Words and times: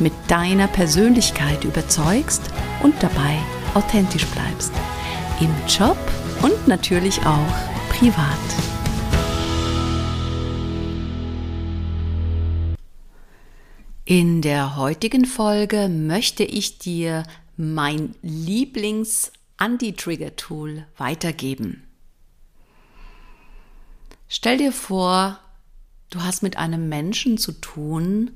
mit 0.00 0.12
deiner 0.28 0.68
Persönlichkeit 0.68 1.64
überzeugst 1.64 2.42
und 2.82 2.94
dabei 3.02 3.38
authentisch 3.74 4.26
bleibst. 4.26 4.72
Im 5.40 5.50
Job 5.68 5.98
und 6.42 6.68
natürlich 6.68 7.20
auch 7.26 7.54
privat. 7.90 8.38
In 14.04 14.40
der 14.40 14.76
heutigen 14.76 15.26
Folge 15.26 15.88
möchte 15.88 16.42
ich 16.42 16.78
dir 16.78 17.24
mein 17.58 18.14
Lieblings-Anti-Trigger-Tool 18.22 20.86
weitergeben. 20.96 21.82
Stell 24.28 24.56
dir 24.56 24.72
vor, 24.72 25.38
du 26.08 26.22
hast 26.22 26.42
mit 26.42 26.56
einem 26.56 26.88
Menschen 26.88 27.36
zu 27.36 27.52
tun, 27.52 28.30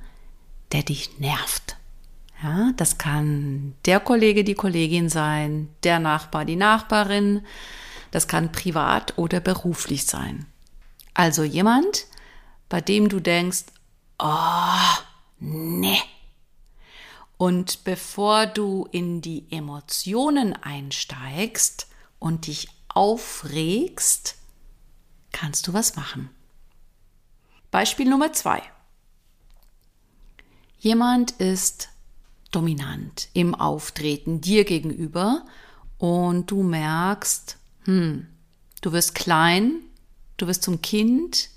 der 0.72 0.82
dich 0.82 1.18
nervt. 1.18 1.76
Ja, 2.42 2.72
das 2.76 2.98
kann 2.98 3.74
der 3.84 4.00
Kollege, 4.00 4.42
die 4.42 4.54
Kollegin 4.54 5.08
sein, 5.08 5.68
der 5.84 6.00
Nachbar, 6.00 6.44
die 6.44 6.56
Nachbarin. 6.56 7.46
Das 8.10 8.26
kann 8.26 8.50
privat 8.50 9.16
oder 9.16 9.40
beruflich 9.40 10.06
sein. 10.06 10.46
Also 11.14 11.44
jemand, 11.44 12.06
bei 12.68 12.80
dem 12.80 13.08
du 13.08 13.20
denkst, 13.20 13.64
oh, 14.18 14.98
ne. 15.38 15.96
Und 17.36 17.84
bevor 17.84 18.46
du 18.46 18.88
in 18.90 19.20
die 19.20 19.46
Emotionen 19.50 20.54
einsteigst 20.54 21.88
und 22.18 22.46
dich 22.46 22.68
aufregst, 22.88 24.36
kannst 25.32 25.66
du 25.66 25.72
was 25.72 25.96
machen. 25.96 26.30
Beispiel 27.70 28.08
Nummer 28.08 28.32
zwei. 28.32 28.62
Jemand 30.82 31.30
ist 31.38 31.90
dominant 32.50 33.28
im 33.34 33.54
Auftreten 33.54 34.40
dir 34.40 34.64
gegenüber 34.64 35.46
und 35.96 36.50
du 36.50 36.64
merkst, 36.64 37.56
hm, 37.84 38.26
du 38.80 38.90
wirst 38.90 39.14
klein, 39.14 39.74
du 40.38 40.48
wirst 40.48 40.64
zum 40.64 40.82
Kind, 40.82 41.50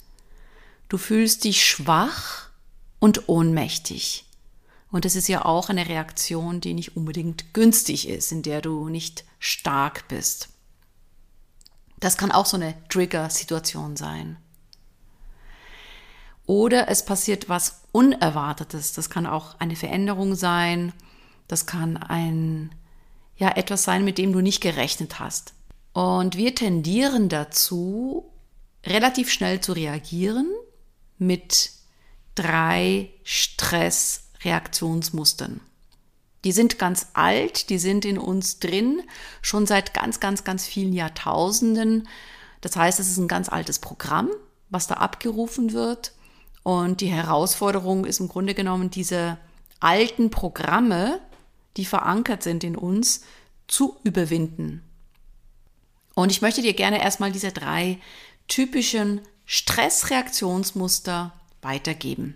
du 0.89 0.99
fühlst 0.99 1.43
dich 1.43 1.65
schwach 1.65 2.49
und 2.99 3.27
ohnmächtig. 3.27 4.25
Und 4.91 5.05
es 5.05 5.15
ist 5.15 5.27
ja 5.27 5.43
auch 5.43 5.69
eine 5.69 5.89
Reaktion, 5.89 6.61
die 6.61 6.75
nicht 6.75 6.95
unbedingt 6.95 7.51
günstig 7.55 8.07
ist, 8.07 8.31
in 8.31 8.43
der 8.43 8.61
du 8.61 8.89
nicht 8.89 9.25
stark 9.39 10.07
bist. 10.07 10.49
Das 11.99 12.15
kann 12.15 12.31
auch 12.31 12.45
so 12.45 12.57
eine 12.57 12.75
Trigger-Situation 12.89 13.97
sein. 13.97 14.37
Oder 16.45 16.89
es 16.89 17.05
passiert 17.05 17.49
was 17.49 17.81
Unerwartetes. 17.91 18.93
Das 18.93 19.09
kann 19.09 19.25
auch 19.25 19.59
eine 19.59 19.75
Veränderung 19.75 20.35
sein. 20.35 20.93
Das 21.47 21.65
kann 21.65 21.97
ein, 21.97 22.73
ja, 23.37 23.55
etwas 23.55 23.83
sein, 23.83 24.05
mit 24.05 24.17
dem 24.17 24.31
du 24.31 24.41
nicht 24.41 24.61
gerechnet 24.61 25.19
hast. 25.19 25.53
Und 25.93 26.35
wir 26.35 26.53
tendieren 26.53 27.29
dazu, 27.29 28.31
relativ 28.85 29.31
schnell 29.31 29.61
zu 29.61 29.73
reagieren 29.73 30.51
mit 31.17 31.71
drei 32.35 33.09
Stressreaktionsmustern. 33.23 35.61
Die 36.43 36.51
sind 36.51 36.77
ganz 36.77 37.07
alt, 37.13 37.69
die 37.69 37.79
sind 37.79 38.05
in 38.05 38.19
uns 38.19 38.59
drin, 38.59 39.01
schon 39.41 39.65
seit 39.65 39.95
ganz, 39.95 40.19
ganz, 40.19 40.43
ganz 40.43 40.67
vielen 40.67 40.93
Jahrtausenden. 40.93 42.07
Das 42.61 42.75
heißt, 42.75 42.99
es 42.99 43.09
ist 43.09 43.17
ein 43.17 43.27
ganz 43.27 43.49
altes 43.49 43.79
Programm, 43.79 44.29
was 44.69 44.85
da 44.85 44.93
abgerufen 44.95 45.73
wird. 45.73 46.11
Und 46.65 47.01
die 47.01 47.11
Herausforderung 47.11 48.05
ist 48.05 48.19
im 48.19 48.27
Grunde 48.27 48.55
genommen, 48.55 48.89
diese 48.89 49.37
alten 49.79 50.31
Programme, 50.31 51.21
die 51.77 51.85
verankert 51.85 52.41
sind 52.41 52.63
in 52.63 52.75
uns, 52.75 53.21
zu 53.67 53.97
überwinden. 54.03 54.81
Und 56.15 56.31
ich 56.31 56.41
möchte 56.41 56.63
dir 56.63 56.73
gerne 56.73 57.03
erstmal 57.03 57.31
diese 57.31 57.51
drei 57.51 57.99
typischen 58.47 59.21
Stressreaktionsmuster 59.45 61.33
weitergeben. 61.61 62.35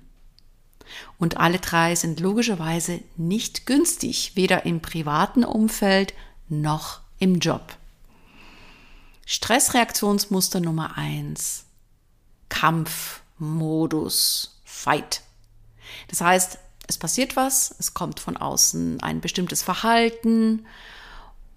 Und 1.18 1.38
alle 1.38 1.58
drei 1.58 1.96
sind 1.96 2.20
logischerweise 2.20 3.02
nicht 3.18 3.66
günstig, 3.66 4.34
weder 4.36 4.64
im 4.64 4.80
privaten 4.80 5.44
Umfeld 5.44 6.14
noch 6.50 7.00
im 7.18 7.40
Job. 7.40 7.76
Stressreaktionsmuster 9.26 10.60
Nummer 10.60 11.00
eins: 11.00 11.66
Kampf, 12.50 13.24
Modus 13.40 14.60
Fight. 14.64 15.22
Das 16.08 16.22
heißt, 16.22 16.60
es 16.88 16.98
passiert 16.98 17.36
was, 17.36 17.76
es 17.80 17.94
kommt 17.94 18.20
von 18.20 18.38
außen 18.38 19.02
ein 19.02 19.22
bestimmtes 19.22 19.62
Verhalten 19.62 20.66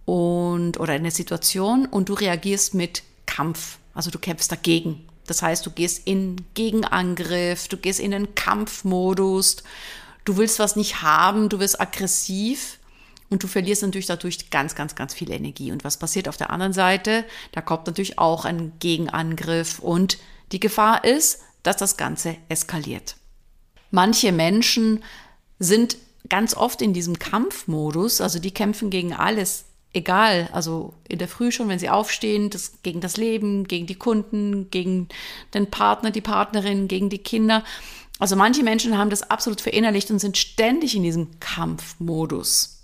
und 0.04 0.78
oder 0.78 0.92
eine 0.92 1.10
Situation 1.10 1.86
und 1.86 2.08
du 2.08 2.14
reagierst 2.14 2.74
mit 2.74 3.02
Kampf. 3.26 3.78
Also 3.94 4.10
du 4.10 4.18
kämpfst 4.18 4.50
dagegen. 4.50 5.08
Das 5.26 5.42
heißt, 5.42 5.64
du 5.64 5.70
gehst 5.70 6.06
in 6.06 6.36
Gegenangriff, 6.54 7.68
du 7.68 7.76
gehst 7.76 8.00
in 8.00 8.10
den 8.10 8.34
Kampfmodus, 8.34 9.58
du 10.24 10.36
willst 10.36 10.58
was 10.58 10.76
nicht 10.76 11.02
haben, 11.02 11.48
du 11.48 11.60
wirst 11.60 11.80
aggressiv 11.80 12.78
und 13.30 13.42
du 13.42 13.46
verlierst 13.46 13.82
natürlich 13.82 14.06
dadurch 14.06 14.50
ganz, 14.50 14.74
ganz, 14.74 14.94
ganz 14.94 15.14
viel 15.14 15.30
Energie. 15.30 15.72
Und 15.72 15.84
was 15.84 15.96
passiert 15.96 16.28
auf 16.28 16.36
der 16.36 16.50
anderen 16.50 16.72
Seite? 16.74 17.24
Da 17.52 17.62
kommt 17.62 17.86
natürlich 17.86 18.18
auch 18.18 18.44
ein 18.44 18.72
Gegenangriff 18.80 19.78
und 19.78 20.18
die 20.50 20.60
Gefahr 20.60 21.04
ist, 21.04 21.40
dass 21.62 21.76
das 21.76 21.96
Ganze 21.96 22.36
eskaliert. 22.48 23.16
Manche 23.90 24.32
Menschen 24.32 25.02
sind 25.58 25.96
ganz 26.28 26.54
oft 26.54 26.82
in 26.82 26.92
diesem 26.92 27.18
Kampfmodus, 27.18 28.20
also 28.20 28.38
die 28.38 28.52
kämpfen 28.52 28.90
gegen 28.90 29.12
alles, 29.12 29.64
egal, 29.92 30.48
also 30.52 30.94
in 31.08 31.18
der 31.18 31.28
Früh 31.28 31.52
schon, 31.52 31.68
wenn 31.68 31.78
sie 31.78 31.90
aufstehen, 31.90 32.50
das, 32.50 32.82
gegen 32.82 33.00
das 33.00 33.16
Leben, 33.16 33.64
gegen 33.68 33.86
die 33.86 33.94
Kunden, 33.94 34.70
gegen 34.70 35.08
den 35.54 35.70
Partner, 35.70 36.10
die 36.10 36.20
Partnerin, 36.20 36.88
gegen 36.88 37.10
die 37.10 37.18
Kinder. 37.18 37.64
Also 38.18 38.36
manche 38.36 38.62
Menschen 38.62 38.96
haben 38.96 39.10
das 39.10 39.30
absolut 39.30 39.60
verinnerlicht 39.60 40.10
und 40.10 40.18
sind 40.18 40.38
ständig 40.38 40.96
in 40.96 41.02
diesem 41.02 41.40
Kampfmodus. 41.40 42.82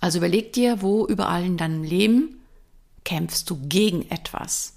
Also 0.00 0.18
überleg 0.18 0.52
dir, 0.52 0.82
wo 0.82 1.06
überall 1.06 1.44
in 1.44 1.56
deinem 1.56 1.82
Leben 1.82 2.40
kämpfst 3.04 3.48
du 3.50 3.58
gegen 3.68 4.10
etwas. 4.10 4.74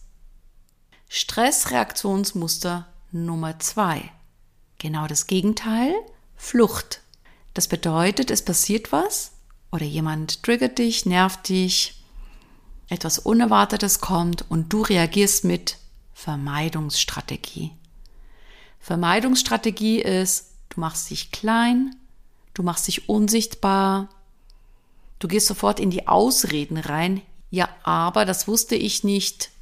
Stressreaktionsmuster 1.15 2.87
Nummer 3.11 3.59
zwei. 3.59 4.11
Genau 4.79 5.05
das 5.05 5.27
Gegenteil, 5.27 5.93
Flucht. 6.35 7.01
Das 7.53 7.67
bedeutet, 7.67 8.31
es 8.31 8.43
passiert 8.43 8.91
was 8.91 9.33
oder 9.71 9.85
jemand 9.85 10.41
triggert 10.41 10.79
dich, 10.79 11.05
nervt 11.05 11.49
dich, 11.49 12.03
etwas 12.89 13.19
Unerwartetes 13.19 14.01
kommt 14.01 14.49
und 14.49 14.73
du 14.73 14.81
reagierst 14.81 15.43
mit 15.43 15.77
Vermeidungsstrategie. 16.15 17.69
Vermeidungsstrategie 18.79 20.01
ist, 20.01 20.47
du 20.69 20.79
machst 20.79 21.11
dich 21.11 21.31
klein, 21.31 21.95
du 22.55 22.63
machst 22.63 22.87
dich 22.87 23.07
unsichtbar, 23.07 24.09
du 25.19 25.27
gehst 25.27 25.45
sofort 25.45 25.79
in 25.79 25.91
die 25.91 26.07
Ausreden 26.07 26.77
rein. 26.77 27.21
Ja, 27.51 27.69
aber 27.83 28.25
das 28.25 28.47
wusste 28.47 28.73
ich 28.73 29.03
nicht. 29.03 29.52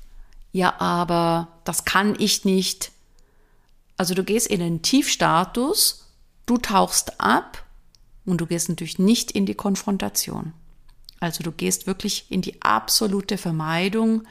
Ja, 0.52 0.80
aber 0.80 1.48
das 1.64 1.86
kann 1.86 2.16
ich 2.20 2.46
nicht. 2.46 2.92
Also 3.98 4.14
du 4.14 4.24
gehst 4.24 4.48
in 4.48 4.60
den 4.60 4.82
Tiefstatus, 4.82 6.08
du 6.46 6.58
tauchst 6.58 7.22
ab 7.22 7.64
und 8.26 8.42
du 8.42 8.46
gehst 8.46 8.70
natürlich 8.70 9.00
nicht 9.00 9.32
in 9.32 9.46
die 9.46 9.56
Konfrontation. 9.56 10.54
Also 11.20 11.44
du 11.44 11.52
gehst 11.52 11.88
wirklich 11.88 12.26
in 12.30 12.42
die 12.42 12.62
absolute 12.62 13.38
Vermeidung, 13.38 14.24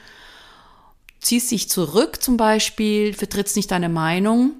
ziehst 1.20 1.50
dich 1.50 1.70
zurück 1.70 2.20
zum 2.20 2.36
Beispiel, 2.36 3.14
vertrittst 3.14 3.56
nicht 3.56 3.70
deine 3.70 3.88
Meinung 3.88 4.54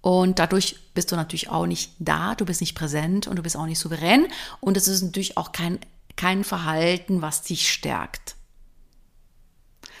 und 0.00 0.38
dadurch 0.38 0.76
bist 0.94 1.12
du 1.12 1.16
natürlich 1.16 1.48
auch 1.48 1.66
nicht 1.66 1.92
da, 1.98 2.34
du 2.34 2.44
bist 2.44 2.60
nicht 2.60 2.74
präsent 2.74 3.26
und 3.26 3.36
du 3.36 3.42
bist 3.42 3.56
auch 3.56 3.66
nicht 3.66 3.78
souverän 3.78 4.26
und 4.60 4.76
es 4.76 4.88
ist 4.88 5.02
natürlich 5.02 5.36
auch 5.36 5.52
kein, 5.52 5.78
kein 6.16 6.42
Verhalten, 6.44 7.22
was 7.22 7.42
dich 7.42 7.70
stärkt. 7.70 8.34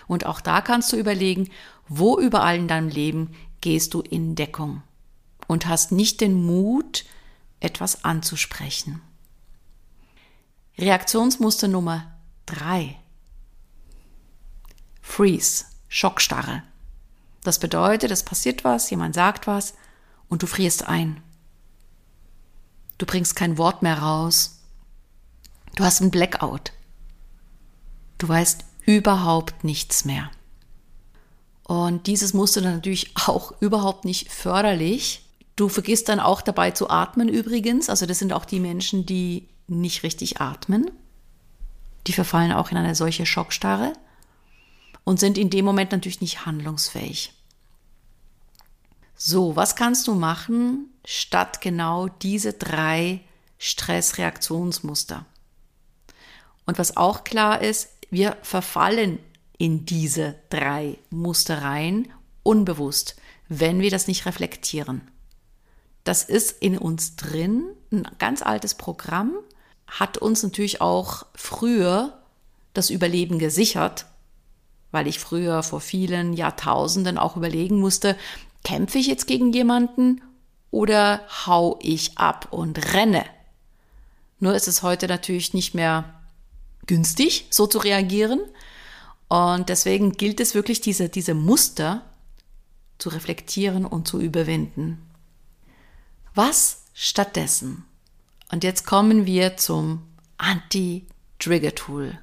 Und 0.06 0.26
auch 0.26 0.40
da 0.40 0.60
kannst 0.60 0.92
du 0.92 0.96
überlegen, 0.96 1.50
wo 1.88 2.18
überall 2.18 2.56
in 2.56 2.68
deinem 2.68 2.88
Leben 2.88 3.34
gehst 3.60 3.94
du 3.94 4.00
in 4.00 4.34
Deckung 4.34 4.82
und 5.46 5.66
hast 5.66 5.92
nicht 5.92 6.20
den 6.20 6.34
Mut, 6.34 7.04
etwas 7.60 8.04
anzusprechen. 8.04 9.00
Reaktionsmuster 10.78 11.68
Nummer 11.68 12.12
drei: 12.46 12.96
Freeze, 15.00 15.66
Schockstarre. 15.88 16.62
Das 17.42 17.58
bedeutet, 17.58 18.10
es 18.10 18.22
passiert 18.22 18.64
was, 18.64 18.90
jemand 18.90 19.14
sagt 19.14 19.46
was 19.46 19.74
und 20.28 20.42
du 20.42 20.46
frierst 20.46 20.88
ein. 20.88 21.22
Du 22.98 23.06
bringst 23.06 23.36
kein 23.36 23.58
Wort 23.58 23.82
mehr 23.82 23.98
raus. 23.98 24.60
Du 25.76 25.84
hast 25.84 26.00
einen 26.00 26.10
Blackout. 26.10 26.72
Du 28.18 28.28
weißt 28.28 28.64
überhaupt 28.86 29.64
nichts 29.64 30.04
mehr. 30.04 30.30
Und 31.62 32.06
dieses 32.06 32.34
Muster 32.34 32.60
natürlich 32.60 33.12
auch 33.26 33.52
überhaupt 33.60 34.04
nicht 34.04 34.30
förderlich. 34.30 35.22
Du 35.56 35.68
vergisst 35.68 36.08
dann 36.08 36.20
auch 36.20 36.42
dabei 36.42 36.72
zu 36.72 36.90
atmen 36.90 37.28
übrigens. 37.28 37.88
Also 37.88 38.06
das 38.06 38.18
sind 38.18 38.32
auch 38.32 38.44
die 38.44 38.60
Menschen, 38.60 39.06
die 39.06 39.48
nicht 39.66 40.02
richtig 40.02 40.40
atmen. 40.40 40.90
Die 42.06 42.12
verfallen 42.12 42.52
auch 42.52 42.70
in 42.70 42.76
eine 42.76 42.94
solche 42.94 43.24
Schockstarre 43.24 43.94
und 45.04 45.20
sind 45.20 45.38
in 45.38 45.50
dem 45.50 45.64
Moment 45.64 45.92
natürlich 45.92 46.20
nicht 46.20 46.44
handlungsfähig. 46.44 47.32
So, 49.16 49.56
was 49.56 49.76
kannst 49.76 50.06
du 50.08 50.14
machen, 50.14 50.90
statt 51.04 51.60
genau 51.60 52.08
diese 52.08 52.52
drei 52.52 53.20
Stressreaktionsmuster? 53.58 55.24
Und 56.66 56.78
was 56.78 56.96
auch 56.96 57.24
klar 57.24 57.60
ist, 57.60 57.90
wir 58.14 58.36
verfallen 58.42 59.18
in 59.58 59.84
diese 59.84 60.36
drei 60.48 60.98
Muster 61.10 61.62
rein, 61.62 62.08
unbewusst, 62.42 63.16
wenn 63.48 63.80
wir 63.80 63.90
das 63.90 64.08
nicht 64.08 64.26
reflektieren. 64.26 65.02
Das 66.04 66.24
ist 66.24 66.62
in 66.62 66.78
uns 66.78 67.16
drin, 67.16 67.64
ein 67.92 68.06
ganz 68.18 68.42
altes 68.42 68.74
Programm, 68.74 69.32
hat 69.86 70.18
uns 70.18 70.42
natürlich 70.42 70.80
auch 70.80 71.26
früher 71.34 72.18
das 72.72 72.90
Überleben 72.90 73.38
gesichert, 73.38 74.06
weil 74.90 75.06
ich 75.06 75.18
früher 75.18 75.62
vor 75.62 75.80
vielen 75.80 76.32
Jahrtausenden 76.32 77.18
auch 77.18 77.36
überlegen 77.36 77.80
musste, 77.80 78.16
kämpfe 78.64 78.98
ich 78.98 79.06
jetzt 79.06 79.26
gegen 79.26 79.52
jemanden 79.52 80.22
oder 80.70 81.20
hau 81.46 81.78
ich 81.82 82.18
ab 82.18 82.48
und 82.50 82.94
renne? 82.94 83.24
Nur 84.40 84.54
ist 84.54 84.68
es 84.68 84.82
heute 84.82 85.06
natürlich 85.06 85.54
nicht 85.54 85.74
mehr 85.74 86.23
günstig, 86.86 87.46
so 87.50 87.66
zu 87.66 87.78
reagieren, 87.78 88.40
und 89.28 89.68
deswegen 89.68 90.12
gilt 90.12 90.38
es 90.40 90.54
wirklich, 90.54 90.80
diese, 90.80 91.08
diese 91.08 91.34
Muster 91.34 92.02
zu 92.98 93.08
reflektieren 93.08 93.84
und 93.84 94.06
zu 94.06 94.20
überwinden. 94.20 95.04
Was 96.34 96.84
stattdessen? 96.92 97.84
Und 98.52 98.62
jetzt 98.62 98.86
kommen 98.86 99.26
wir 99.26 99.56
zum 99.56 100.06
Anti-Trigger-Tool. 100.38 102.18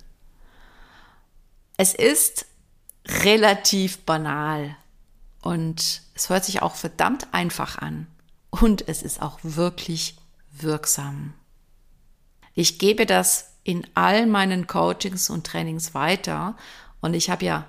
Es 1.75 1.93
ist 1.93 2.45
relativ 3.05 3.99
banal 4.05 4.77
und 5.41 6.03
es 6.13 6.29
hört 6.29 6.45
sich 6.45 6.61
auch 6.61 6.75
verdammt 6.75 7.33
einfach 7.33 7.77
an 7.79 8.07
und 8.51 8.87
es 8.87 9.01
ist 9.01 9.21
auch 9.21 9.39
wirklich 9.41 10.15
wirksam. 10.51 11.33
Ich 12.53 12.79
gebe 12.79 13.05
das 13.05 13.50
in 13.63 13.85
all 13.93 14.25
meinen 14.25 14.67
Coachings 14.67 15.29
und 15.29 15.45
Trainings 15.45 15.93
weiter 15.93 16.55
und 17.01 17.13
ich 17.15 17.29
habe 17.29 17.45
ja 17.45 17.65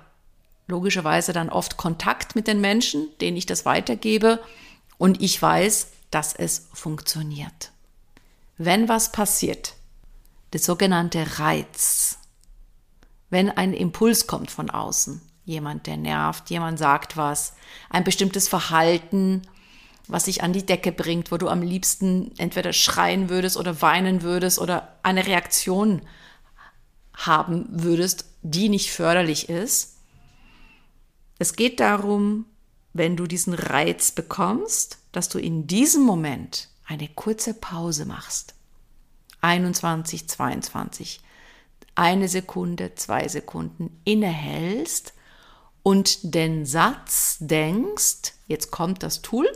logischerweise 0.67 1.33
dann 1.33 1.49
oft 1.49 1.77
Kontakt 1.77 2.35
mit 2.35 2.47
den 2.47 2.61
Menschen, 2.61 3.07
denen 3.19 3.37
ich 3.37 3.45
das 3.45 3.65
weitergebe. 3.65 4.39
Und 4.97 5.21
ich 5.21 5.41
weiß, 5.41 5.87
dass 6.11 6.33
es 6.33 6.69
funktioniert. 6.73 7.71
Wenn 8.57 8.87
was 8.87 9.11
passiert, 9.11 9.75
der 10.53 10.59
sogenannte 10.59 11.39
Reiz, 11.39 12.19
wenn 13.29 13.49
ein 13.49 13.73
Impuls 13.73 14.27
kommt 14.27 14.51
von 14.51 14.69
außen, 14.69 15.21
jemand, 15.45 15.87
der 15.87 15.97
nervt, 15.97 16.49
jemand 16.49 16.77
sagt 16.79 17.17
was, 17.17 17.53
ein 17.89 18.03
bestimmtes 18.03 18.47
Verhalten, 18.47 19.41
was 20.07 20.25
sich 20.25 20.43
an 20.43 20.53
die 20.53 20.65
Decke 20.65 20.91
bringt, 20.91 21.31
wo 21.31 21.37
du 21.37 21.47
am 21.47 21.61
liebsten 21.61 22.31
entweder 22.37 22.73
schreien 22.73 23.29
würdest 23.29 23.57
oder 23.57 23.81
weinen 23.81 24.21
würdest 24.21 24.59
oder 24.59 24.97
eine 25.03 25.25
Reaktion 25.25 26.01
haben 27.13 27.67
würdest, 27.69 28.25
die 28.41 28.69
nicht 28.69 28.91
förderlich 28.91 29.49
ist. 29.49 29.97
Es 31.39 31.55
geht 31.55 31.79
darum, 31.79 32.45
wenn 32.93 33.15
du 33.15 33.27
diesen 33.27 33.53
Reiz 33.53 34.11
bekommst, 34.11 34.99
dass 35.11 35.29
du 35.29 35.39
in 35.39 35.67
diesem 35.67 36.03
Moment 36.03 36.69
eine 36.85 37.07
kurze 37.07 37.53
Pause 37.53 38.05
machst. 38.05 38.53
21, 39.41 40.27
22, 40.27 41.21
eine 41.95 42.27
Sekunde, 42.27 42.95
zwei 42.95 43.27
Sekunden 43.27 43.99
innehältst 44.03 45.13
und 45.81 46.33
den 46.33 46.65
Satz 46.65 47.37
denkst, 47.39 48.33
jetzt 48.47 48.71
kommt 48.71 49.03
das 49.03 49.21
Tool, 49.21 49.47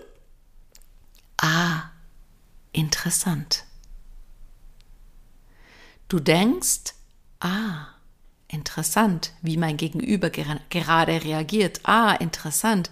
ah, 1.42 1.92
interessant. 2.72 3.66
Du 6.08 6.20
denkst, 6.20 6.94
ah, 7.40 7.88
interessant, 8.48 9.34
wie 9.42 9.58
mein 9.58 9.78
Gegenüber 9.78 10.30
gerade 10.30 11.24
reagiert. 11.24 11.82
Ah, 11.84 12.14
interessant, 12.14 12.92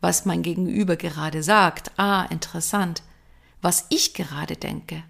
was 0.00 0.24
mein 0.24 0.42
Gegenüber 0.42 0.96
gerade 0.96 1.42
sagt. 1.42 1.92
Ah, 1.96 2.24
interessant, 2.24 3.02
was 3.62 3.86
ich 3.90 4.14
gerade 4.14 4.56
denke. 4.56 5.04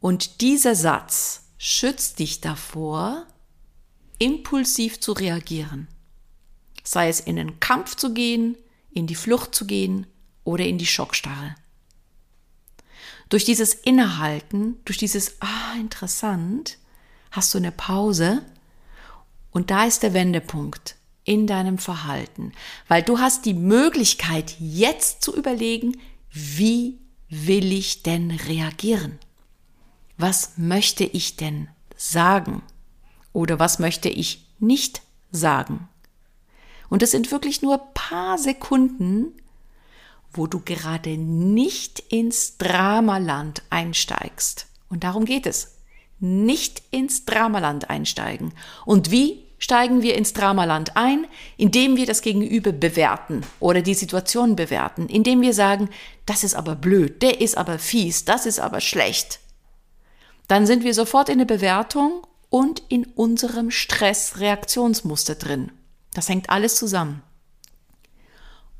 Und 0.00 0.40
dieser 0.40 0.74
Satz 0.74 1.44
schützt 1.58 2.18
dich 2.18 2.40
davor, 2.40 3.26
impulsiv 4.18 5.00
zu 5.00 5.12
reagieren. 5.12 5.88
Sei 6.84 7.08
es 7.08 7.20
in 7.20 7.36
den 7.36 7.60
Kampf 7.60 7.96
zu 7.96 8.12
gehen, 8.12 8.56
in 8.90 9.06
die 9.06 9.14
Flucht 9.14 9.54
zu 9.54 9.66
gehen 9.66 10.06
oder 10.44 10.64
in 10.66 10.78
die 10.78 10.86
Schockstarre. 10.86 11.54
Durch 13.32 13.46
dieses 13.46 13.72
Innehalten, 13.72 14.76
durch 14.84 14.98
dieses 14.98 15.40
Ah, 15.40 15.74
interessant, 15.80 16.76
hast 17.30 17.54
du 17.54 17.56
eine 17.56 17.72
Pause 17.72 18.42
und 19.52 19.70
da 19.70 19.86
ist 19.86 20.02
der 20.02 20.12
Wendepunkt 20.12 20.96
in 21.24 21.46
deinem 21.46 21.78
Verhalten, 21.78 22.52
weil 22.88 23.02
du 23.02 23.20
hast 23.20 23.46
die 23.46 23.54
Möglichkeit 23.54 24.56
jetzt 24.58 25.22
zu 25.22 25.34
überlegen, 25.34 25.98
wie 26.30 26.98
will 27.30 27.72
ich 27.72 28.02
denn 28.02 28.32
reagieren? 28.32 29.18
Was 30.18 30.58
möchte 30.58 31.04
ich 31.04 31.36
denn 31.36 31.68
sagen? 31.96 32.62
Oder 33.32 33.58
was 33.58 33.78
möchte 33.78 34.10
ich 34.10 34.46
nicht 34.58 35.00
sagen? 35.30 35.88
Und 36.90 37.02
es 37.02 37.12
sind 37.12 37.32
wirklich 37.32 37.62
nur 37.62 37.78
paar 37.94 38.36
Sekunden, 38.36 39.32
wo 40.32 40.46
du 40.46 40.60
gerade 40.60 41.16
nicht 41.16 42.00
ins 42.00 42.58
Dramaland 42.58 43.62
einsteigst. 43.70 44.66
Und 44.88 45.04
darum 45.04 45.24
geht 45.24 45.46
es. 45.46 45.76
Nicht 46.20 46.82
ins 46.90 47.24
Dramaland 47.24 47.90
einsteigen. 47.90 48.52
Und 48.84 49.10
wie 49.10 49.44
steigen 49.58 50.02
wir 50.02 50.16
ins 50.16 50.32
Dramaland 50.32 50.96
ein? 50.96 51.26
Indem 51.56 51.96
wir 51.96 52.06
das 52.06 52.22
Gegenüber 52.22 52.72
bewerten 52.72 53.42
oder 53.60 53.82
die 53.82 53.94
Situation 53.94 54.56
bewerten. 54.56 55.08
Indem 55.08 55.40
wir 55.40 55.54
sagen, 55.54 55.88
das 56.26 56.44
ist 56.44 56.54
aber 56.54 56.74
blöd, 56.74 57.22
der 57.22 57.40
ist 57.40 57.56
aber 57.56 57.78
fies, 57.78 58.24
das 58.24 58.46
ist 58.46 58.60
aber 58.60 58.80
schlecht. 58.80 59.40
Dann 60.48 60.66
sind 60.66 60.84
wir 60.84 60.94
sofort 60.94 61.28
in 61.28 61.38
der 61.38 61.44
Bewertung 61.46 62.26
und 62.50 62.82
in 62.88 63.04
unserem 63.04 63.70
Stressreaktionsmuster 63.70 65.36
drin. 65.36 65.72
Das 66.12 66.28
hängt 66.28 66.50
alles 66.50 66.76
zusammen. 66.76 67.22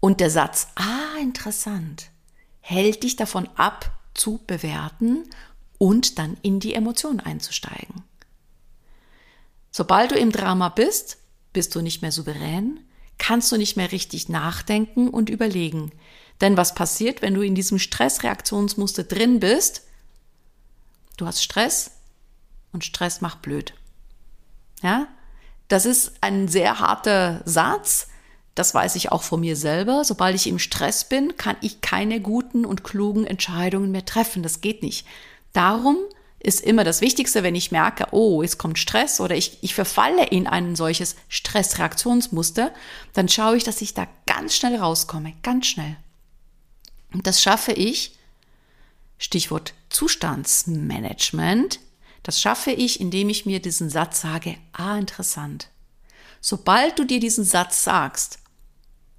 Und 0.05 0.19
der 0.19 0.31
Satz, 0.31 0.67
ah, 0.75 1.17
interessant, 1.21 2.11
hält 2.59 3.05
dich 3.05 3.15
davon 3.15 3.49
ab, 3.55 3.97
zu 4.15 4.41
bewerten 4.49 5.23
und 5.79 6.19
dann 6.19 6.37
in 6.43 6.59
die 6.59 6.75
Emotion 6.75 7.21
einzusteigen. 7.21 8.03
Sobald 9.71 10.11
du 10.11 10.17
im 10.17 10.33
Drama 10.33 10.71
bist, 10.71 11.19
bist 11.53 11.77
du 11.77 11.83
nicht 11.83 12.03
mehr 12.03 12.11
souverän, 12.11 12.81
kannst 13.19 13.53
du 13.53 13.57
nicht 13.57 13.77
mehr 13.77 13.93
richtig 13.93 14.29
nachdenken 14.29 15.09
und 15.09 15.31
überlegen. 15.31 15.93
Denn 16.41 16.57
was 16.57 16.75
passiert, 16.75 17.23
wenn 17.23 17.35
du 17.35 17.43
in 17.43 17.55
diesem 17.55 17.79
Stressreaktionsmuster 17.79 19.05
drin 19.05 19.39
bist? 19.39 19.83
Du 21.17 21.27
hast 21.27 21.45
Stress 21.45 21.93
und 22.73 22.85
Stress 22.85 23.21
macht 23.21 23.41
blöd. 23.41 23.73
Ja? 24.83 25.07
Das 25.69 25.87
ist 25.87 26.15
ein 26.23 26.49
sehr 26.49 26.81
harter 26.81 27.43
Satz, 27.45 28.09
das 28.55 28.75
weiß 28.75 28.97
ich 28.97 29.11
auch 29.11 29.23
von 29.23 29.41
mir 29.41 29.57
selber. 29.57 30.05
Sobald 30.05 30.35
ich 30.35 30.47
im 30.47 30.59
Stress 30.59 31.05
bin, 31.05 31.37
kann 31.37 31.57
ich 31.61 31.81
keine 31.81 32.21
guten 32.21 32.65
und 32.65 32.85
klugen 32.85 33.27
Entscheidungen 33.27 33.91
mehr 33.91 34.05
treffen. 34.05 34.43
Das 34.43 34.61
geht 34.61 34.83
nicht. 34.83 35.07
Darum 35.53 35.97
ist 36.39 36.61
immer 36.61 36.85
das 36.85 37.01
Wichtigste, 37.01 37.43
wenn 37.43 37.55
ich 37.55 37.71
merke, 37.71 38.09
oh, 38.11 38.43
es 38.43 38.59
kommt 38.59 38.79
Stress 38.79 39.21
oder 39.21 39.37
ich, 39.37 39.59
ich 39.63 39.75
verfalle 39.75 40.27
in 40.27 40.47
ein 40.47 40.75
solches 40.75 41.17
Stressreaktionsmuster, 41.29 42.73
dann 43.13 43.29
schaue 43.29 43.57
ich, 43.57 43.65
dass 43.65 43.81
ich 43.81 43.95
da 43.95 44.09
ganz 44.27 44.57
schnell 44.57 44.77
rauskomme, 44.77 45.35
ganz 45.43 45.67
schnell. 45.67 45.97
Und 47.13 47.27
das 47.27 47.41
schaffe 47.41 47.73
ich, 47.73 48.17
Stichwort 49.19 49.73
Zustandsmanagement, 49.89 51.79
das 52.25 52.41
schaffe 52.41 52.73
ich, 52.73 53.01
indem 53.01 53.29
ich 53.29 53.47
mir 53.47 53.61
diesen 53.61 53.89
Satz 53.89 54.21
sage, 54.21 54.57
ah, 54.73 54.99
interessant. 54.99 55.69
Sobald 56.41 56.99
du 56.99 57.05
dir 57.05 57.21
diesen 57.21 57.45
Satz 57.45 57.85
sagst, 57.85 58.39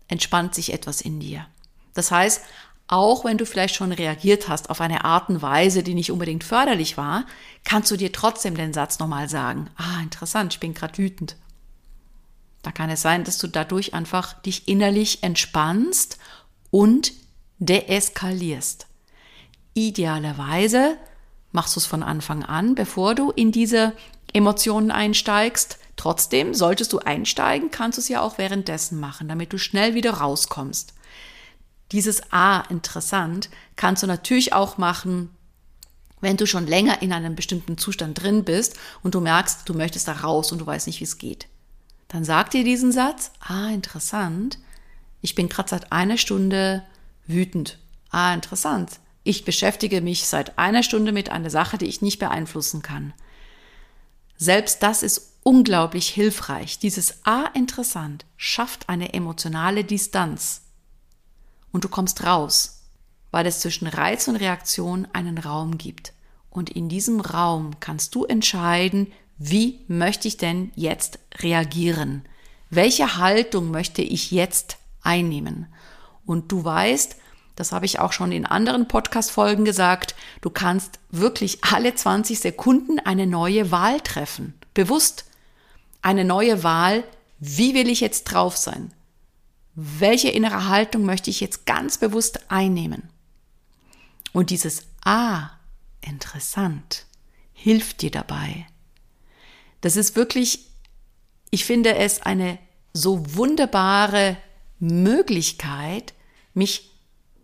entspannt 0.08 0.56
sich 0.56 0.74
etwas 0.74 1.02
in 1.02 1.20
dir. 1.20 1.46
Das 1.94 2.12
heißt, 2.12 2.42
auch 2.88 3.24
wenn 3.24 3.38
du 3.38 3.46
vielleicht 3.46 3.76
schon 3.76 3.92
reagiert 3.92 4.50
hast 4.50 4.70
auf 4.70 4.82
eine 4.82 5.06
Art 5.06 5.30
und 5.30 5.42
Weise, 5.42 5.84
die 5.84 5.96
nicht 5.96 6.12
unbedingt 6.12 6.44
förderlich 6.44 6.98
war, 6.98 7.26
kannst 7.64 7.90
du 7.92 7.98
dir 7.98 8.12
trotzdem 8.12 8.56
den 8.56 8.74
Satz 8.74 9.00
nochmal 9.00 9.30
sagen. 9.30 9.70
Ah, 9.78 10.02
interessant, 10.02 10.54
ich 10.54 10.60
bin 10.60 10.74
gerade 10.74 10.98
wütend. 10.98 11.38
Da 12.62 12.72
kann 12.72 12.90
es 12.90 13.02
sein, 13.02 13.24
dass 13.24 13.38
du 13.38 13.48
dadurch 13.48 13.94
einfach 13.94 14.34
dich 14.42 14.68
innerlich 14.68 15.24
entspannst 15.24 16.18
und 16.72 17.14
deeskalierst. 17.60 18.88
Idealerweise 19.74 20.98
machst 21.52 21.76
du 21.76 21.80
es 21.80 21.86
von 21.86 22.04
Anfang 22.04 22.44
an, 22.44 22.76
bevor 22.76 23.16
du 23.16 23.32
in 23.32 23.52
diese 23.52 23.94
Emotionen 24.34 24.92
einsteigst, 24.92 25.78
Trotzdem, 25.96 26.54
solltest 26.54 26.92
du 26.94 27.00
einsteigen, 27.00 27.72
kannst 27.72 27.98
du 27.98 28.02
es 28.02 28.10
ja 28.10 28.22
auch 28.22 28.38
währenddessen 28.38 29.00
machen, 29.00 29.28
damit 29.28 29.54
du 29.54 29.58
schnell 29.58 29.94
wieder 29.94 30.16
rauskommst. 30.16 30.94
Dieses 31.92 32.32
A, 32.32 32.62
interessant, 32.62 33.50
kannst 33.76 34.02
du 34.02 34.08
natürlich 34.08 34.54
auch 34.54 34.78
machen, 34.78 35.30
wenn 36.22 36.38
du 36.38 36.48
schon 36.48 36.66
länger 36.66 37.02
in 37.02 37.14
einem 37.14 37.36
bestimmten 37.36 37.78
Zustand 37.78 38.22
drin 38.22 38.44
bist 38.44 38.78
und 39.04 39.14
du 39.14 39.20
merkst, 39.20 39.68
du 39.68 39.74
möchtest 39.74 40.08
da 40.08 40.14
raus 40.14 40.52
und 40.52 40.60
du 40.60 40.66
weißt 40.66 40.88
nicht, 40.88 41.00
wie 41.02 41.06
es 41.06 41.18
geht. 41.18 41.48
Dann 42.08 42.24
sag 42.24 42.52
dir 42.52 42.64
diesen 42.64 42.92
Satz, 42.92 43.32
ah, 43.42 43.70
interessant, 43.70 44.58
ich 45.22 45.36
bin 45.36 45.50
gerade 45.50 45.70
seit 45.70 45.92
einer 45.92 46.18
Stunde 46.18 46.84
wütend. 47.28 47.78
Ah, 48.10 48.34
interessant. 48.34 49.00
Ich 49.24 49.46
beschäftige 49.46 50.02
mich 50.02 50.26
seit 50.26 50.58
einer 50.58 50.84
Stunde 50.84 51.12
mit 51.12 51.30
einer 51.30 51.50
Sache, 51.50 51.78
die 51.78 51.86
ich 51.86 52.02
nicht 52.02 52.20
beeinflussen 52.20 52.82
kann. 52.82 53.14
Selbst 54.38 54.84
das 54.84 55.04
ist 55.04 55.33
unglaublich 55.44 56.10
hilfreich. 56.10 56.80
Dieses 56.80 57.26
A 57.26 57.46
interessant 57.54 58.26
schafft 58.38 58.90
eine 58.90 59.14
emotionale 59.14 59.84
Distanz. 59.84 60.62
Und 61.72 61.84
du 61.84 61.90
kommst 61.90 62.24
raus, 62.24 62.84
weil 63.32 63.46
es 63.46 63.60
zwischen 63.60 63.88
Reiz 63.88 64.28
und 64.28 64.36
Reaktion 64.36 65.08
einen 65.14 65.38
Raum 65.38 65.78
gibt. 65.78 66.14
Und 66.50 66.70
in 66.70 66.88
diesem 66.88 67.20
Raum 67.20 67.80
kannst 67.80 68.16
du 68.16 68.26
entscheiden, 68.26 69.12
wie 69.38 69.80
möchte 69.88 70.28
ich 70.28 70.38
denn 70.38 70.72
jetzt 70.76 71.20
reagieren? 71.40 72.24
Welche 72.70 73.18
Haltung 73.18 73.72
möchte 73.72 74.02
ich 74.02 74.32
jetzt 74.32 74.78
einnehmen? 75.02 75.68
Und 76.26 76.52
du 76.52 76.64
weißt, 76.64 77.18
das 77.56 77.72
habe 77.72 77.86
ich 77.86 78.00
auch 78.00 78.14
schon 78.14 78.32
in 78.32 78.46
anderen 78.46 78.88
Podcast-Folgen 78.88 79.66
gesagt, 79.66 80.16
du 80.42 80.50
kannst 80.50 81.00
wirklich 81.12 81.64
alle 81.64 81.94
20 81.94 82.40
Sekunden 82.40 83.00
eine 83.00 83.28
neue 83.28 83.72
Wahl 83.72 84.00
treffen. 84.02 84.54
Bewusst 84.74 85.26
eine 86.04 86.26
neue 86.26 86.64
Wahl, 86.64 87.04
wie 87.40 87.74
will 87.74 87.90
ich 87.90 88.02
jetzt 88.02 88.26
drauf 88.26 88.56
sein? 88.56 88.94
Welche 89.74 90.30
innere 90.30 90.68
Haltung 90.68 91.04
möchte 91.04 91.32
ich 91.32 91.40
jetzt 91.42 91.66
ganz 91.66 91.98
bewusst 91.98 92.52
einnehmen? 92.52 93.10
Und 94.32 94.52
dieses 94.52 94.84
Ah, 95.06 95.50
interessant, 96.02 97.06
hilft 97.52 98.02
dir 98.02 98.12
dabei. 98.12 98.68
Das 99.82 99.98
ist 99.98 100.16
wirklich, 100.16 100.68
ich 101.50 101.66
finde 101.66 101.96
es 101.96 102.22
eine 102.22 102.58
so 102.94 103.36
wunderbare 103.36 104.38
Möglichkeit, 104.80 106.14
mich 106.54 106.92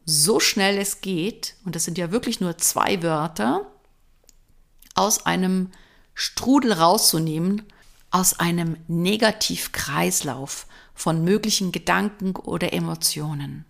so 0.06 0.39
schnell 0.39 0.78
es 0.78 1.01
geht, 1.01 1.56
und 1.66 1.75
das 1.75 1.84
sind 1.84 1.98
ja 1.98 2.12
wirklich 2.12 2.39
nur 2.39 2.58
zwei 2.58 3.04
Wörter, 3.04 3.70
aus 4.96 5.25
einem 5.25 5.72
Strudel 6.13 6.74
rauszunehmen 6.74 7.63
aus 8.12 8.39
einem 8.39 8.78
Negativkreislauf 8.88 10.68
von 10.94 11.24
möglichen 11.24 11.72
Gedanken 11.72 12.36
oder 12.36 12.74
Emotionen. 12.74 13.66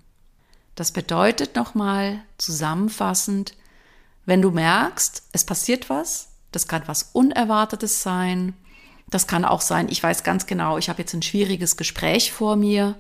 Das 0.76 0.92
bedeutet 0.92 1.56
nochmal 1.56 2.22
zusammenfassend, 2.38 3.54
wenn 4.26 4.42
du 4.42 4.52
merkst, 4.52 5.24
es 5.32 5.44
passiert 5.44 5.90
was, 5.90 6.30
das 6.52 6.68
kann 6.68 6.84
was 6.86 7.10
Unerwartetes 7.14 8.02
sein, 8.02 8.54
das 9.10 9.28
kann 9.28 9.44
auch 9.44 9.62
sein, 9.62 9.90
ich 9.90 10.02
weiß 10.02 10.24
ganz 10.24 10.46
genau, 10.46 10.78
ich 10.78 10.90
habe 10.90 11.02
jetzt 11.02 11.14
ein 11.14 11.22
schwieriges 11.22 11.78
Gespräch 11.78 12.32
vor 12.32 12.56
mir 12.56 12.96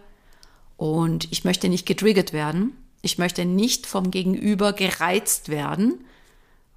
und 0.75 1.31
ich 1.31 1.43
möchte 1.43 1.69
nicht 1.69 1.85
getriggert 1.85 2.33
werden, 2.33 2.73
ich 3.01 3.17
möchte 3.17 3.45
nicht 3.45 3.85
vom 3.85 4.11
Gegenüber 4.11 4.73
gereizt 4.73 5.49
werden, 5.49 6.03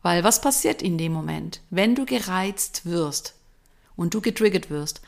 weil 0.03 0.25
was 0.25 0.41
passiert 0.41 0.83
in 0.83 0.99
dem 0.99 1.13
Moment? 1.13 1.61
Wenn 1.71 1.95
du 1.95 2.05
gereizt 2.05 2.85
wirst, 2.85 3.35
und 3.97 4.15
du 4.15 4.21
getriggert 4.21 4.71
wirst, 4.71 5.01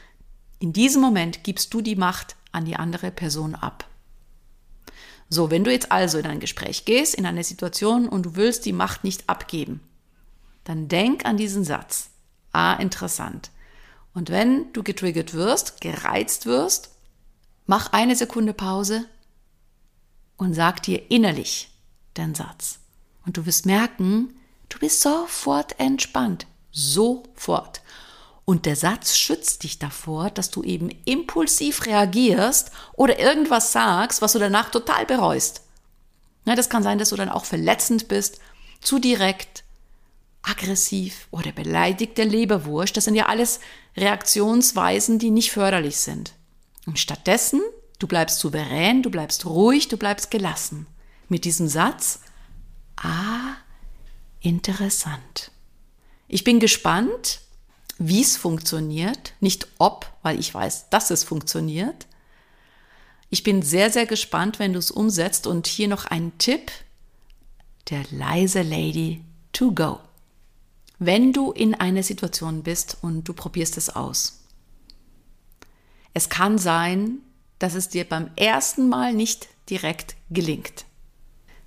in 0.58 0.72
diesem 0.72 1.02
Moment 1.02 1.44
gibst 1.44 1.74
du 1.74 1.80
die 1.80 1.96
Macht 1.96 2.36
an 2.52 2.64
die 2.64 2.76
andere 2.76 3.10
Person 3.10 3.54
ab. 3.54 3.88
So, 5.28 5.50
wenn 5.50 5.64
du 5.64 5.72
jetzt 5.72 5.90
also 5.90 6.18
in 6.18 6.26
ein 6.26 6.40
Gespräch 6.40 6.84
gehst, 6.84 7.14
in 7.14 7.26
eine 7.26 7.44
Situation 7.44 8.08
und 8.08 8.24
du 8.24 8.36
willst 8.36 8.66
die 8.66 8.72
Macht 8.72 9.04
nicht 9.04 9.28
abgeben, 9.28 9.80
dann 10.64 10.88
denk 10.88 11.24
an 11.24 11.36
diesen 11.36 11.64
Satz. 11.64 12.10
Ah, 12.52 12.74
interessant. 12.74 13.50
Und 14.14 14.30
wenn 14.30 14.72
du 14.72 14.82
getriggert 14.82 15.34
wirst, 15.34 15.80
gereizt 15.80 16.46
wirst, 16.46 16.90
mach 17.66 17.92
eine 17.92 18.14
Sekunde 18.14 18.54
Pause 18.54 19.06
und 20.36 20.54
sag 20.54 20.82
dir 20.82 21.10
innerlich 21.10 21.70
den 22.16 22.34
Satz. 22.34 22.78
Und 23.26 23.36
du 23.36 23.46
wirst 23.46 23.66
merken, 23.66 24.34
du 24.68 24.78
bist 24.78 25.00
sofort 25.00 25.78
entspannt. 25.80 26.46
Sofort. 26.70 27.82
Und 28.44 28.66
der 28.66 28.76
Satz 28.76 29.16
schützt 29.16 29.62
dich 29.62 29.78
davor, 29.78 30.30
dass 30.30 30.50
du 30.50 30.62
eben 30.62 30.90
impulsiv 31.06 31.86
reagierst 31.86 32.70
oder 32.92 33.18
irgendwas 33.18 33.72
sagst, 33.72 34.20
was 34.20 34.32
du 34.32 34.38
danach 34.38 34.70
total 34.70 35.06
bereust. 35.06 35.62
Ja, 36.44 36.54
das 36.54 36.68
kann 36.68 36.82
sein, 36.82 36.98
dass 36.98 37.08
du 37.08 37.16
dann 37.16 37.30
auch 37.30 37.46
verletzend 37.46 38.08
bist, 38.08 38.38
zu 38.80 38.98
direkt, 38.98 39.64
aggressiv 40.42 41.26
oder 41.30 41.52
beleidigt 41.52 42.18
der 42.18 42.26
Leberwurst. 42.26 42.96
Das 42.96 43.04
sind 43.04 43.14
ja 43.14 43.26
alles 43.26 43.60
Reaktionsweisen, 43.96 45.18
die 45.18 45.30
nicht 45.30 45.50
förderlich 45.50 45.96
sind. 45.96 46.34
Und 46.84 46.98
stattdessen, 46.98 47.62
du 47.98 48.06
bleibst 48.06 48.40
souverän, 48.40 49.02
du 49.02 49.10
bleibst 49.10 49.46
ruhig, 49.46 49.88
du 49.88 49.96
bleibst 49.96 50.30
gelassen. 50.30 50.86
Mit 51.30 51.46
diesem 51.46 51.66
Satz, 51.66 52.20
ah, 52.96 53.56
interessant. 54.40 55.50
Ich 56.28 56.44
bin 56.44 56.60
gespannt, 56.60 57.40
wie 57.98 58.22
es 58.22 58.36
funktioniert, 58.36 59.34
nicht 59.40 59.68
ob, 59.78 60.10
weil 60.22 60.38
ich 60.40 60.52
weiß, 60.52 60.90
dass 60.90 61.10
es 61.10 61.24
funktioniert. 61.24 62.06
Ich 63.30 63.42
bin 63.42 63.62
sehr, 63.62 63.90
sehr 63.90 64.06
gespannt, 64.06 64.58
wenn 64.58 64.72
du 64.72 64.78
es 64.78 64.90
umsetzt. 64.90 65.46
Und 65.46 65.66
hier 65.66 65.88
noch 65.88 66.04
ein 66.04 66.36
Tipp 66.38 66.70
der 67.90 68.04
leise 68.10 68.62
Lady 68.62 69.22
to 69.52 69.72
go. 69.72 70.00
Wenn 70.98 71.32
du 71.32 71.52
in 71.52 71.74
einer 71.74 72.02
Situation 72.02 72.62
bist 72.62 72.98
und 73.02 73.24
du 73.24 73.32
probierst 73.32 73.76
es 73.76 73.90
aus. 73.90 74.40
Es 76.14 76.28
kann 76.28 76.58
sein, 76.58 77.18
dass 77.58 77.74
es 77.74 77.88
dir 77.88 78.08
beim 78.08 78.30
ersten 78.36 78.88
Mal 78.88 79.12
nicht 79.12 79.48
direkt 79.68 80.14
gelingt. 80.30 80.84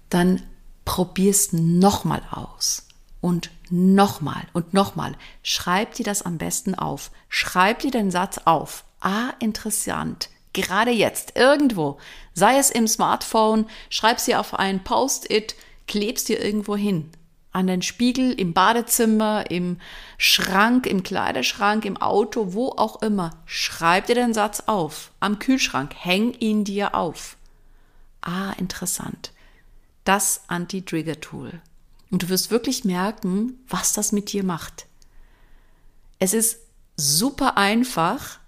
Dann 0.09 0.41
probierst 0.85 1.53
nochmal 1.53 2.23
aus 2.31 2.87
und 3.19 3.51
nochmal 3.71 4.47
und 4.53 4.73
nochmal. 4.73 5.15
Schreib 5.43 5.93
dir 5.95 6.03
das 6.03 6.21
am 6.21 6.37
besten 6.37 6.75
auf. 6.75 7.11
Schreib 7.29 7.79
dir 7.79 7.91
den 7.91 8.11
Satz 8.11 8.39
auf. 8.45 8.83
Ah, 8.99 9.33
interessant. 9.39 10.29
Gerade 10.53 10.91
jetzt, 10.91 11.35
irgendwo. 11.35 11.99
Sei 12.33 12.57
es 12.57 12.71
im 12.71 12.87
Smartphone, 12.87 13.67
schreib 13.89 14.19
sie 14.19 14.35
auf 14.35 14.53
ein 14.55 14.83
Post-it, 14.83 15.55
klebst 15.87 16.29
dir 16.29 16.43
irgendwo 16.43 16.75
hin. 16.75 17.11
An 17.51 17.67
den 17.67 17.81
Spiegel, 17.81 18.33
im 18.33 18.53
Badezimmer, 18.53 19.49
im 19.49 19.79
Schrank, 20.17 20.85
im 20.85 21.03
Kleiderschrank, 21.03 21.85
im 21.85 21.97
Auto, 21.97 22.53
wo 22.53 22.69
auch 22.69 23.01
immer. 23.01 23.31
Schreib 23.45 24.07
dir 24.07 24.15
den 24.15 24.33
Satz 24.33 24.63
auf. 24.65 25.11
Am 25.19 25.39
Kühlschrank, 25.39 25.93
häng 25.95 26.33
ihn 26.33 26.63
dir 26.63 26.95
auf. 26.95 27.37
Ah, 28.21 28.51
interessant. 28.57 29.31
Das 30.03 30.41
Anti-Trigger-Tool. 30.47 31.61
Und 32.09 32.23
du 32.23 32.29
wirst 32.29 32.51
wirklich 32.51 32.85
merken, 32.85 33.59
was 33.67 33.93
das 33.93 34.11
mit 34.11 34.31
dir 34.31 34.43
macht. 34.43 34.85
Es 36.19 36.33
ist 36.33 36.59
super 36.95 37.57
einfach 37.57 38.39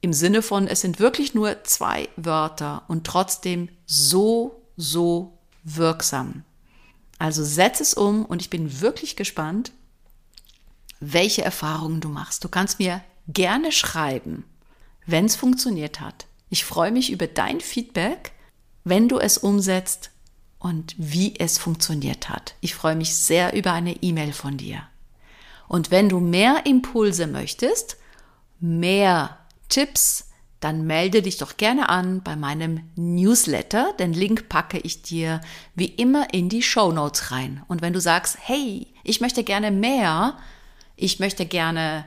im 0.00 0.12
Sinne 0.12 0.42
von, 0.42 0.68
es 0.68 0.80
sind 0.80 1.00
wirklich 1.00 1.34
nur 1.34 1.64
zwei 1.64 2.08
Wörter 2.16 2.84
und 2.88 3.06
trotzdem 3.06 3.68
so, 3.86 4.62
so 4.76 5.38
wirksam. 5.64 6.44
Also 7.18 7.42
setz 7.42 7.80
es 7.80 7.94
um 7.94 8.24
und 8.24 8.40
ich 8.42 8.50
bin 8.50 8.80
wirklich 8.80 9.16
gespannt, 9.16 9.72
welche 11.00 11.42
Erfahrungen 11.42 12.00
du 12.00 12.08
machst. 12.08 12.44
Du 12.44 12.48
kannst 12.48 12.78
mir 12.78 13.02
gerne 13.26 13.72
schreiben, 13.72 14.44
wenn 15.06 15.24
es 15.24 15.36
funktioniert 15.36 16.00
hat. 16.00 16.26
Ich 16.48 16.64
freue 16.64 16.92
mich 16.92 17.10
über 17.10 17.26
dein 17.26 17.60
Feedback, 17.60 18.32
wenn 18.84 19.08
du 19.08 19.18
es 19.18 19.36
umsetzt 19.36 20.10
und 20.58 20.94
wie 20.98 21.38
es 21.38 21.58
funktioniert 21.58 22.28
hat. 22.28 22.54
Ich 22.60 22.74
freue 22.74 22.96
mich 22.96 23.14
sehr 23.14 23.54
über 23.54 23.72
eine 23.72 24.02
E-Mail 24.02 24.32
von 24.32 24.56
dir. 24.56 24.82
Und 25.68 25.90
wenn 25.90 26.08
du 26.08 26.20
mehr 26.20 26.66
Impulse 26.66 27.26
möchtest, 27.26 27.96
mehr 28.58 29.38
Tipps, 29.68 30.28
dann 30.60 30.86
melde 30.86 31.22
dich 31.22 31.36
doch 31.36 31.56
gerne 31.56 31.88
an 31.88 32.22
bei 32.22 32.34
meinem 32.34 32.80
Newsletter. 32.96 33.92
Den 33.98 34.12
Link 34.12 34.48
packe 34.48 34.78
ich 34.78 35.02
dir 35.02 35.40
wie 35.74 35.86
immer 35.86 36.34
in 36.34 36.48
die 36.48 36.62
Show 36.62 36.90
Notes 36.90 37.30
rein. 37.30 37.62
Und 37.68 37.80
wenn 37.80 37.92
du 37.92 38.00
sagst, 38.00 38.38
hey, 38.40 38.88
ich 39.04 39.20
möchte 39.20 39.44
gerne 39.44 39.70
mehr, 39.70 40.36
ich 40.96 41.20
möchte 41.20 41.46
gerne 41.46 42.04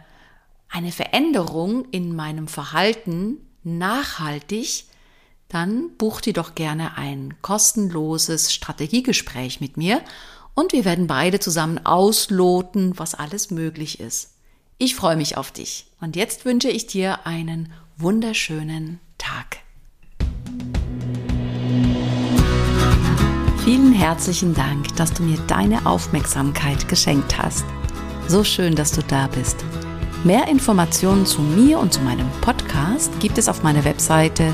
eine 0.70 0.92
Veränderung 0.92 1.86
in 1.92 2.14
meinem 2.14 2.48
Verhalten 2.48 3.38
nachhaltig, 3.64 4.86
dann 5.52 5.90
buch 5.98 6.22
dir 6.22 6.34
doch 6.34 6.56
gerne 6.56 6.98
ein 6.98 7.34
kostenloses 7.42 8.54
Strategiegespräch 8.54 9.60
mit 9.60 9.76
mir 9.76 10.02
und 10.54 10.72
wir 10.72 10.86
werden 10.86 11.08
beide 11.08 11.40
zusammen 11.40 11.86
ausloten, 11.86 12.98
was 12.98 13.16
alles 13.16 13.52
möglich 13.52 14.00
ist. 14.00 14.32
Ich 14.78 14.96
freue 14.96 15.18
mich 15.18 15.36
auf 15.36 15.52
dich 15.52 15.88
und 16.00 16.16
jetzt 16.16 16.46
wünsche 16.46 16.70
ich 16.70 16.88
dir 16.88 17.26
einen 17.26 17.72
wunderschönen 17.98 19.00
Tag. 19.18 19.58
Vielen 23.66 23.94
herzlichen 23.94 24.56
Dank, 24.56 24.96
dass 24.96 25.14
du 25.14 25.22
mir 25.22 25.38
deine 25.48 25.86
Aufmerksamkeit 25.86 26.88
geschenkt 26.88 27.38
hast. 27.38 27.66
So 28.28 28.44
schön, 28.44 28.76
dass 28.76 28.94
du 28.94 29.04
da 29.04 29.28
bist. 29.28 29.58
Mehr 30.24 30.48
Informationen 30.48 31.26
zu 31.26 31.42
mir 31.42 31.78
und 31.78 31.94
zu 31.94 32.00
meinem 32.02 32.30
Podcast 32.42 33.12
gibt 33.20 33.38
es 33.38 33.50
auf 33.50 33.64
meiner 33.64 33.84
Webseite 33.84 34.54